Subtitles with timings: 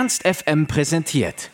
[0.00, 1.50] Ernst FM präsentiert.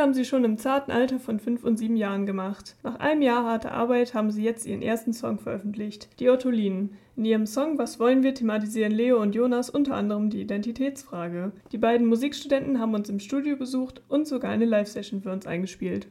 [0.00, 2.76] Haben sie schon im zarten Alter von fünf und sieben Jahren gemacht.
[2.82, 6.96] Nach einem Jahr harter Arbeit haben sie jetzt ihren ersten Song veröffentlicht, Die Ottolinen.
[7.16, 11.52] In ihrem Song Was wollen wir thematisieren Leo und Jonas unter anderem die Identitätsfrage.
[11.72, 16.08] Die beiden Musikstudenten haben uns im Studio besucht und sogar eine Live-Session für uns eingespielt.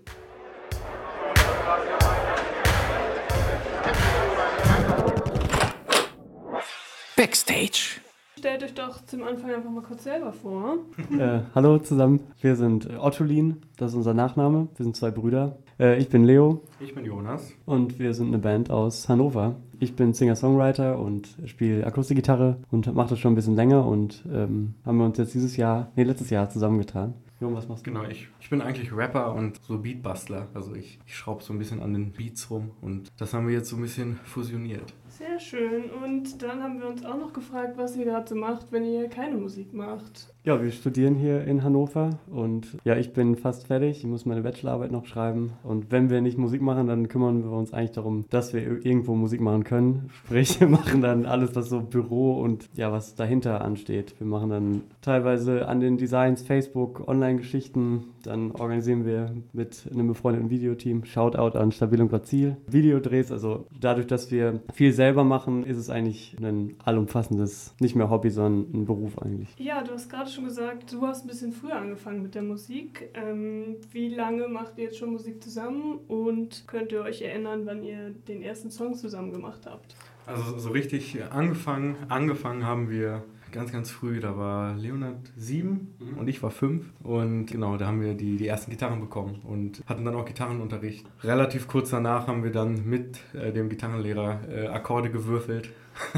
[7.16, 8.02] Backstage.
[8.40, 10.78] Stellt euch doch zum Anfang einfach mal kurz selber vor.
[11.12, 14.70] Äh, hallo zusammen, wir sind Ottolin, das ist unser Nachname.
[14.78, 15.58] Wir sind zwei Brüder.
[15.78, 17.52] Äh, ich bin Leo Ich bin Jonas.
[17.66, 19.58] und wir sind eine Band aus Hannover.
[19.82, 24.74] Ich bin Singer-Songwriter und spiele Akustikgitarre und mache das schon ein bisschen länger und ähm,
[24.86, 27.16] haben wir uns jetzt dieses Jahr, nee, letztes Jahr zusammengetan.
[27.42, 27.92] Jo, was machst du?
[27.92, 30.48] Genau, ich, ich bin eigentlich Rapper und so Beatbastler.
[30.54, 33.54] Also ich, ich schraube so ein bisschen an den Beats rum und das haben wir
[33.54, 34.94] jetzt so ein bisschen fusioniert.
[35.20, 35.84] Sehr schön.
[36.04, 39.10] Und dann haben wir uns auch noch gefragt, was ihr gerade so macht, wenn ihr
[39.10, 40.34] keine Musik macht.
[40.46, 43.98] Ja, wir studieren hier in Hannover und ja, ich bin fast fertig.
[44.00, 45.52] Ich muss meine Bachelorarbeit noch schreiben.
[45.64, 48.84] Und wenn wir nicht Musik machen, dann kümmern wir uns eigentlich darum, dass wir ir-
[48.86, 50.10] irgendwo Musik machen können.
[50.26, 54.16] Sprich, wir machen dann alles, was so Büro und ja, was dahinter ansteht.
[54.20, 58.06] Wir machen dann teilweise an den Designs, Facebook, Online-Geschichten.
[58.24, 62.56] Dann organisieren wir mit einem befreundeten Videoteam Shoutout an Stabil und Ziel.
[62.68, 68.12] Videodrehs, also dadurch, dass wir viel selber machen, ist es eigentlich ein allumfassendes, nicht mehr
[68.12, 69.50] Hobby, sondern ein Beruf eigentlich.
[69.58, 73.10] Ja, du hast gerade schon gesagt, du hast ein bisschen früher angefangen mit der Musik.
[73.16, 77.82] Ähm, wie lange macht ihr jetzt schon Musik zusammen und könnt ihr euch erinnern, wann
[77.82, 79.96] ihr den ersten Song zusammen gemacht habt?
[80.28, 84.20] Also so richtig angefangen, angefangen haben wir ganz, ganz früh.
[84.20, 86.18] Da war Leonard sieben Mhm.
[86.18, 86.86] und ich war fünf.
[87.04, 91.06] Und genau, da haben wir die, die ersten Gitarren bekommen und hatten dann auch Gitarrenunterricht.
[91.24, 95.70] Relativ kurz danach haben wir dann mit äh, dem Gitarrenlehrer äh, Akkorde gewürfelt.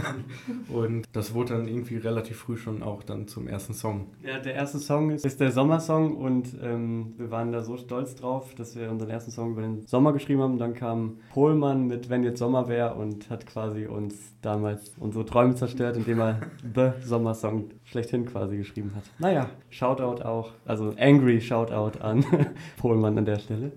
[0.69, 4.07] und das wurde dann irgendwie relativ früh schon auch dann zum ersten Song.
[4.23, 8.15] Ja, der erste Song ist, ist der Sommersong und ähm, wir waren da so stolz
[8.15, 10.57] drauf, dass wir unseren ersten Song über den Sommer geschrieben haben.
[10.57, 15.55] Dann kam Pohlmann mit Wenn jetzt Sommer wäre und hat quasi uns damals unsere Träume
[15.55, 16.39] zerstört, indem er
[16.75, 19.03] The Sommersong schlechthin quasi geschrieben hat.
[19.19, 22.25] Naja, Shoutout auch, also Angry Shoutout an
[22.77, 23.71] Pohlmann an der Stelle.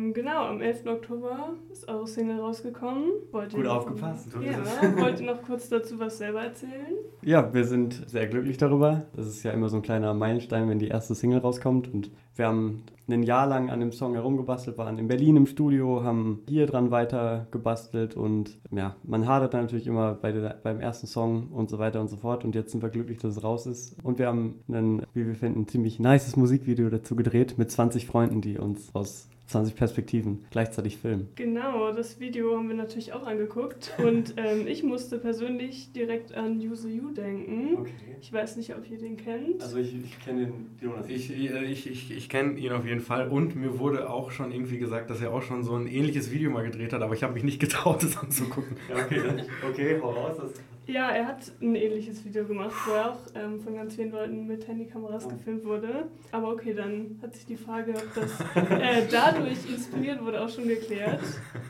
[0.00, 0.86] Ähm, genau, am 11.
[0.86, 3.04] Oktober ist eure Single rausgekommen.
[3.32, 4.28] Wollt Gut noch- aufgepasst.
[4.28, 6.94] Ist Ja, wollt ihr noch kurz dazu was selber erzählen?
[7.22, 9.02] Ja, wir sind sehr glücklich darüber.
[9.14, 11.92] Das ist ja immer so ein kleiner Meilenstein, wenn die erste Single rauskommt.
[11.92, 16.04] Und wir haben ein Jahr lang an dem Song herumgebastelt, waren in Berlin im Studio,
[16.04, 20.78] haben hier dran weiter gebastelt und ja, man hadert dann natürlich immer bei der, beim
[20.78, 22.44] ersten Song und so weiter und so fort.
[22.44, 23.96] Und jetzt sind wir glücklich, dass es raus ist.
[24.04, 28.40] Und wir haben ein, wie wir finden, ziemlich nices Musikvideo dazu gedreht mit 20 Freunden,
[28.40, 31.28] die uns aus 20 Perspektiven gleichzeitig filmen.
[31.34, 36.58] Genau, das Video haben wir natürlich auch angeguckt und ähm, ich musste persönlich direkt an
[36.58, 37.86] Use You denken.
[38.20, 39.62] Ich weiß nicht, ob ihr den kennt.
[39.62, 41.08] Also ich, ich kenne den Jonas.
[41.08, 44.78] Ich, ich, ich, ich kenne ihn auf jeden Fall und mir wurde auch schon irgendwie
[44.78, 47.34] gesagt, dass er auch schon so ein ähnliches Video mal gedreht hat, aber ich habe
[47.34, 48.76] mich nicht getraut, es anzugucken.
[48.88, 50.36] Ja, okay, dann, okay, hau raus.
[50.38, 50.52] Das
[50.86, 54.46] Ja, er hat ein ähnliches Video gemacht, wo er auch ähm, von ganz vielen Leuten
[54.48, 55.28] mit Handykameras Oh.
[55.28, 56.08] gefilmt wurde.
[56.32, 58.40] Aber okay, dann hat sich die Frage, ob das
[58.80, 61.20] äh, dadurch inspiriert wurde, auch schon geklärt.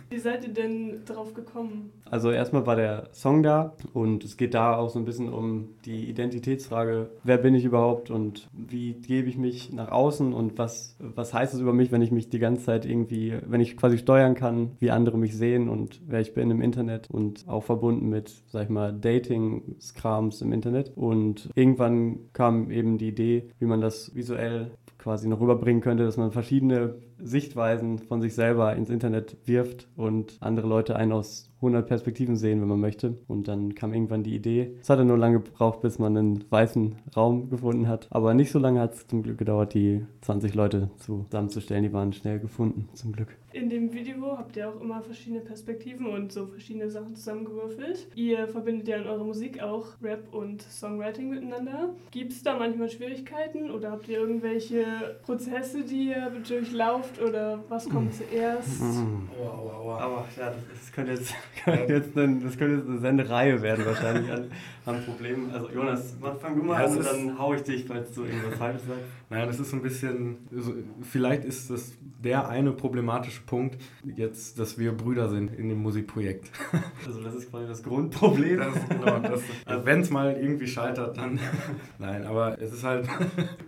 [0.09, 1.91] Wie seid ihr denn drauf gekommen?
[2.11, 5.69] Also erstmal war der Song da und es geht da auch so ein bisschen um
[5.85, 10.97] die Identitätsfrage, wer bin ich überhaupt und wie gebe ich mich nach außen und was,
[10.99, 13.99] was heißt es über mich, wenn ich mich die ganze Zeit irgendwie, wenn ich quasi
[13.99, 18.09] steuern kann, wie andere mich sehen und wer ich bin im Internet und auch verbunden
[18.09, 20.93] mit, sag ich mal, Dating-Skrams im Internet.
[20.97, 26.19] Und irgendwann kam eben die Idee, wie man das visuell quasi noch rüberbringen könnte, dass
[26.19, 31.87] man verschiedene Sichtweisen von sich selber ins Internet wirft und andere Leute einen aus 100
[31.87, 33.19] Perspektiven sehen, wenn man möchte.
[33.29, 34.77] Und dann kam irgendwann die Idee.
[34.81, 38.07] Es hat dann nur lange gebraucht, bis man einen weißen Raum gefunden hat.
[38.11, 41.83] Aber nicht so lange hat es zum Glück gedauert, die 20 Leute zusammenzustellen.
[41.83, 43.37] Die waren schnell gefunden, zum Glück.
[43.53, 48.07] In dem Video habt ihr auch immer verschiedene Perspektiven und so verschiedene Sachen zusammengewürfelt.
[48.15, 51.91] Ihr verbindet ja in eurer Musik auch Rap und Songwriting miteinander.
[52.11, 54.85] Gibt es da manchmal Schwierigkeiten oder habt ihr irgendwelche
[55.23, 58.81] Prozesse, die ihr durchlauft oder was kommt zuerst?
[58.81, 59.99] Aua, aua, aua.
[59.99, 61.35] Aber ja, das, das könnte jetzt
[61.89, 64.51] jetzt ein, das könnte jetzt eine Sendereihe werden wahrscheinlich an,
[64.87, 65.51] an Problemen.
[65.53, 68.55] Also Jonas, fang du mal ja, an und dann hau ich dich, falls du irgendwas
[68.57, 69.03] Falsches sagst.
[69.31, 74.59] Naja, das ist so ein bisschen, also vielleicht ist das der eine problematische Punkt jetzt,
[74.59, 76.51] dass wir Brüder sind in dem Musikprojekt.
[77.07, 78.59] Also das ist quasi das Grundproblem.
[78.59, 81.41] Das, genau, das, also wenn es mal irgendwie scheitert, dann...
[81.99, 83.09] Nein, aber es ist halt...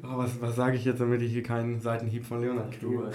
[0.03, 3.11] Oh, was, was sage ich jetzt, damit ich hier keinen Seitenhieb von Leonard kriege?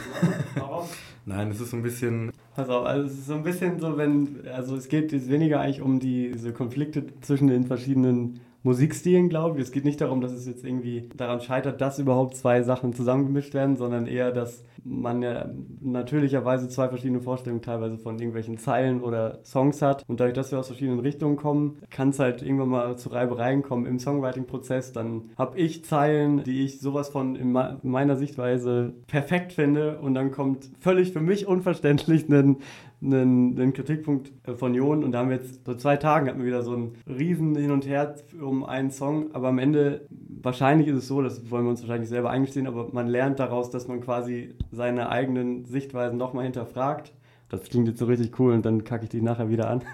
[1.26, 3.98] Nein, es ist so ein bisschen Pass auf, also es ist so ein bisschen so,
[3.98, 9.30] wenn, also es geht jetzt weniger eigentlich um die, diese Konflikte zwischen den verschiedenen Musikstilen,
[9.30, 9.64] glaube ich.
[9.64, 13.54] Es geht nicht darum, dass es jetzt irgendwie daran scheitert, dass überhaupt zwei Sachen zusammengemischt
[13.54, 15.50] werden, sondern eher, dass man ja
[15.80, 20.04] natürlicherweise zwei verschiedene Vorstellungen teilweise von irgendwelchen Zeilen oder Songs hat.
[20.10, 23.64] Und dadurch, dass wir aus verschiedenen Richtungen kommen, kann es halt irgendwann mal zu Reibereien
[23.64, 24.92] kommen im Songwriting-Prozess.
[24.92, 27.54] Dann habe ich Zeilen, die ich sowas von in
[27.84, 32.58] meiner Sichtweise perfekt finde und dann kommt völlig für mich unverständlich ein
[33.02, 36.40] einen, einen Kritikpunkt äh, von Jon und da haben wir jetzt vor zwei Tagen hatten
[36.40, 40.88] wir wieder so ein riesen Hin und Her um einen Song, aber am Ende wahrscheinlich
[40.88, 43.88] ist es so, das wollen wir uns wahrscheinlich selber eingestehen, aber man lernt daraus, dass
[43.88, 47.14] man quasi seine eigenen Sichtweisen nochmal hinterfragt.
[47.50, 49.84] Das klingt jetzt so richtig cool und dann kacke ich dich nachher wieder an.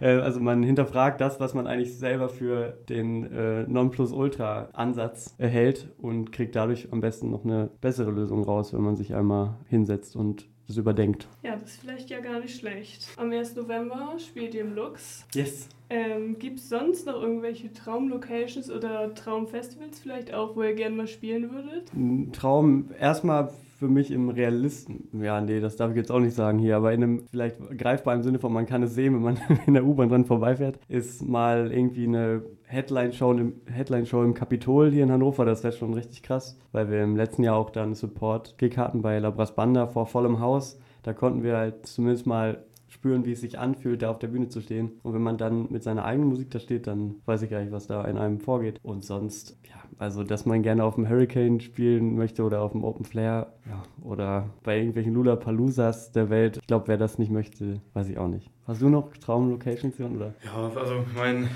[0.00, 6.30] Äh, also man hinterfragt das, was man eigentlich selber für den äh, Nonplusultra-Ansatz erhält und
[6.30, 10.48] kriegt dadurch am besten noch eine bessere Lösung raus, wenn man sich einmal hinsetzt und
[10.68, 11.26] das überdenkt.
[11.42, 13.08] Ja, das ist vielleicht ja gar nicht schlecht.
[13.16, 13.56] Am 1.
[13.56, 15.24] November spielt ihr im Lux.
[15.34, 15.68] Yes.
[15.90, 21.06] Ähm, Gibt es sonst noch irgendwelche Traumlocations oder Traumfestivals vielleicht auch, wo ihr gerne mal
[21.06, 21.90] spielen würdet?
[22.34, 25.08] Traum erstmal für mich im Realisten.
[25.22, 28.24] Ja, nee, das darf ich jetzt auch nicht sagen hier, aber in einem vielleicht greifbaren
[28.24, 31.70] Sinne von, man kann es sehen, wenn man in der U-Bahn dran vorbeifährt, ist mal
[31.72, 35.44] irgendwie eine Headline-Show im, Headline im Kapitol hier in Hannover.
[35.44, 39.20] Das wäre schon richtig krass, weil wir im letzten Jahr auch dann Support-Gig hatten bei
[39.20, 40.80] Labras Banda vor vollem Haus.
[41.04, 44.48] Da konnten wir halt zumindest mal spüren, wie es sich anfühlt, da auf der Bühne
[44.48, 44.92] zu stehen.
[45.02, 47.72] Und wenn man dann mit seiner eigenen Musik da steht, dann weiß ich gar nicht,
[47.72, 48.80] was da in einem vorgeht.
[48.82, 52.84] Und sonst, ja, also dass man gerne auf dem Hurricane spielen möchte oder auf dem
[52.84, 56.58] Open Flare ja, oder bei irgendwelchen Lula Paloozas der Welt.
[56.60, 58.50] Ich glaube, wer das nicht möchte, weiß ich auch nicht.
[58.66, 60.34] Hast du noch Traumlocations, oder?
[60.44, 61.48] Ja, also mein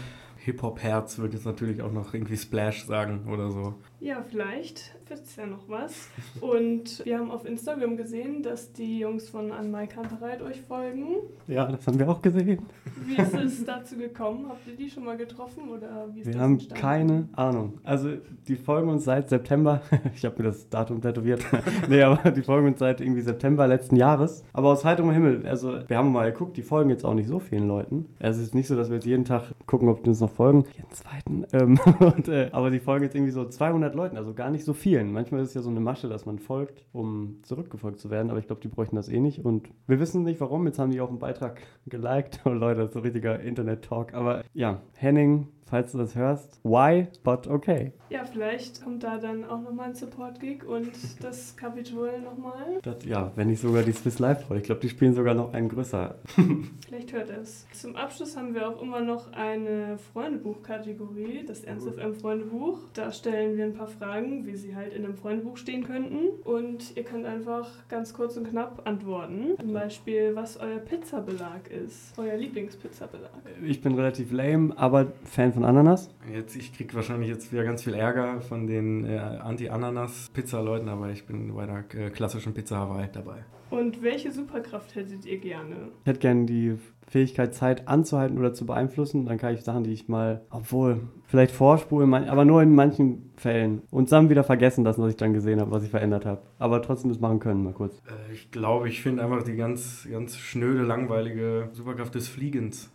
[0.45, 3.75] Hip-Hop-Herz würde jetzt natürlich auch noch irgendwie Splash sagen oder so.
[4.03, 6.09] Ja, vielleicht wird es ja noch was.
[6.41, 11.19] Und wir haben auf Instagram gesehen, dass die Jungs von An Mai Kantereit euch folgen.
[11.47, 12.67] Ja, das haben wir auch gesehen.
[13.05, 14.47] Wie ist es dazu gekommen?
[14.49, 16.81] Habt ihr die schon mal getroffen oder wie ist Wir das haben entstanden?
[16.81, 17.75] keine Ahnung.
[17.85, 18.09] Also
[18.49, 19.83] die folgen uns seit September.
[20.17, 21.45] ich habe mir das Datum tätowiert.
[21.89, 24.43] nee, aber die folgen uns seit irgendwie September letzten Jahres.
[24.53, 25.47] Aber aus heiterem Himmel.
[25.47, 28.07] Also wir haben mal geguckt, die folgen jetzt auch nicht so vielen Leuten.
[28.19, 30.65] Es ist nicht so, dass wir jetzt jeden Tag gucken, ob die uns noch folgen.
[30.75, 31.47] Jeden zweiten.
[31.53, 34.65] Ähm, und, äh, aber die folgen jetzt irgendwie so 200 100 Leuten, also gar nicht
[34.65, 35.13] so vielen.
[35.13, 38.39] Manchmal ist es ja so eine Masche, dass man folgt, um zurückgefolgt zu werden, aber
[38.39, 40.67] ich glaube, die bräuchten das eh nicht und wir wissen nicht warum.
[40.67, 42.41] Jetzt haben die auch einen Beitrag geliked.
[42.45, 44.15] Oh Leute, das ist so richtiger Internet-Talk.
[44.15, 46.61] Aber ja, Henning falls du das hörst.
[46.65, 47.93] Why, but okay.
[48.11, 50.91] Ja, vielleicht kommt da dann auch nochmal ein Support-Gig und
[51.23, 52.79] das Kapitol nochmal.
[53.07, 54.59] Ja, wenn nicht sogar die Swiss Life Roll.
[54.59, 56.17] Ich glaube, die spielen sogar noch einen größer.
[56.87, 57.67] vielleicht hört es.
[57.73, 62.81] Zum Abschluss haben wir auch immer noch eine Freundebuch-Kategorie, das Ernst FM Freundebuch.
[62.93, 66.39] Da stellen wir ein paar Fragen, wie sie halt in einem Freundebuch stehen könnten.
[66.45, 69.55] Und ihr könnt einfach ganz kurz und knapp antworten.
[69.59, 72.13] Zum Beispiel, was euer Pizzabelag ist.
[72.19, 73.31] Euer Lieblingspizzabelag.
[73.65, 76.11] Ich bin relativ lame, aber Fan von von Ananas?
[76.33, 81.25] Jetzt, ich kriege wahrscheinlich jetzt wieder ganz viel Ärger von den äh, Anti-Ananas-Pizza-Leuten, aber ich
[81.25, 83.45] bin bei der äh, klassischen Pizza Hawaii dabei.
[83.71, 85.77] Und welche Superkraft hättet ihr gerne?
[86.01, 86.79] Ich hätte gerne die
[87.09, 89.27] Fähigkeit, Zeit anzuhalten oder zu beeinflussen.
[89.27, 93.83] Dann kann ich Sachen, die ich mal, obwohl, vielleicht vorspulen, aber nur in manchen Fällen.
[93.91, 96.43] Und dann wieder vergessen lassen, was ich dann gesehen habe, was ich verändert habe.
[96.59, 97.97] Aber trotzdem das machen können, mal kurz.
[98.07, 102.93] Äh, ich glaube, ich finde einfach die ganz, ganz schnöde, langweilige Superkraft des Fliegens.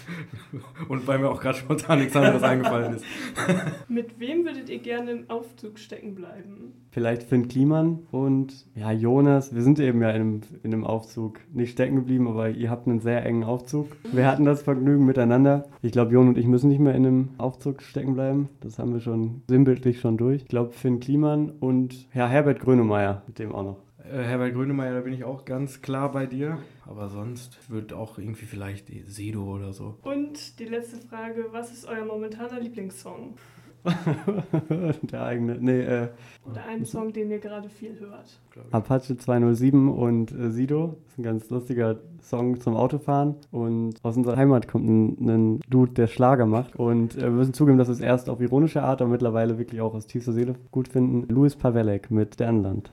[0.88, 3.04] Und weil mir auch gerade spontan nichts anderes eingefallen ist.
[3.88, 6.72] Mit wem würdet ihr gerne im Aufzug stecken bleiben?
[6.90, 9.52] Vielleicht Finn Kliman und ja, Jonas.
[9.52, 12.86] Wir sind eben ja in einem, in einem Aufzug nicht stecken geblieben, aber ihr habt
[12.86, 13.88] einen sehr engen Aufzug.
[14.12, 15.64] Wir hatten das Vergnügen miteinander.
[15.82, 18.48] Ich glaube, Jon und ich müssen nicht mehr in einem Aufzug stecken bleiben.
[18.60, 20.42] Das haben wir schon sinnbildlich schon durch.
[20.42, 23.76] Ich glaube, Finn Kliman und Herr Herbert Grönemeyer, mit dem auch noch.
[24.04, 26.58] Äh, Herbert Grönemeyer, da bin ich auch ganz klar bei dir.
[26.86, 29.96] Aber sonst wird auch irgendwie vielleicht Sedo oder so.
[30.02, 33.34] Und die letzte Frage: Was ist euer momentaner Lieblingssong?
[35.02, 36.08] der eigene, nee, äh,
[36.50, 38.40] Oder einen Song, den ihr gerade viel hört.
[38.70, 40.96] Apache 207 und äh, Sido.
[41.04, 43.36] Das ist ein ganz lustiger Song zum Autofahren.
[43.50, 46.76] Und aus unserer Heimat kommt ein, ein Dude, der Schlager macht.
[46.76, 49.80] Und äh, wir müssen zugeben, dass wir es erst auf ironische Art, aber mittlerweile wirklich
[49.80, 51.26] auch aus tiefster Seele gut finden.
[51.32, 52.92] Louis Pavelek mit Sternland.